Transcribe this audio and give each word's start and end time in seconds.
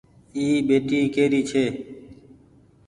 اي 0.37 0.45
پيتي 0.67 0.99
ڪيري 1.15 1.41
ڇي 1.49 1.65